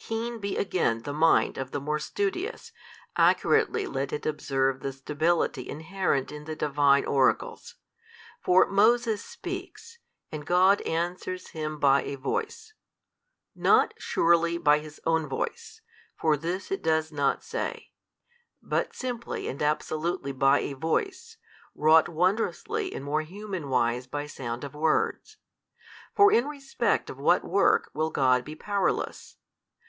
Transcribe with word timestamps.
Keen 0.00 0.38
be 0.38 0.56
again 0.56 1.02
the 1.02 1.12
mind 1.12 1.58
of 1.58 1.72
the 1.72 1.80
more 1.80 1.98
studious, 1.98 2.72
accurately 3.16 3.84
let 3.86 4.10
it 4.12 4.24
observe 4.24 4.80
the 4.80 4.92
stability 4.92 5.68
inherent 5.68 6.30
in 6.32 6.44
the 6.44 6.56
Divine 6.56 7.04
Oracles. 7.04 7.74
For 8.40 8.64
Moses 8.70 9.22
speaks, 9.22 9.98
and 10.30 10.46
God 10.46 10.80
answers 10.82 11.48
him 11.48 11.78
by 11.80 12.02
a 12.04 12.14
voice, 12.14 12.72
not 13.56 13.92
surely 13.98 14.56
by 14.56 14.78
His 14.78 14.98
Own 15.04 15.28
Voice, 15.28 15.82
for 16.18 16.36
this 16.38 16.70
it 16.70 16.80
does 16.82 17.10
not 17.12 17.42
say, 17.42 17.90
but 18.62 18.94
simply 18.94 19.46
and 19.48 19.60
absolutely 19.60 20.32
by 20.32 20.60
a 20.60 20.72
voice, 20.74 21.36
wrought 21.74 22.08
wondrously 22.08 22.94
in 22.94 23.02
more 23.02 23.22
human 23.22 23.68
wise 23.68 24.06
by 24.06 24.26
sound 24.26 24.62
of 24.64 24.74
words. 24.74 25.36
For 26.14 26.32
in 26.32 26.46
respect 26.46 27.10
of 27.10 27.18
what 27.18 27.44
work 27.44 27.90
will 27.92 28.10
God 28.10 28.44
be 28.44 28.54
powerless? 28.54 29.34